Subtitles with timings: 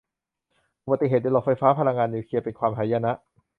[0.83, 3.11] อุบัติเหตุในโรงไฟฟ้าพลังงานนิวเคลียร์เป็นความหายนะ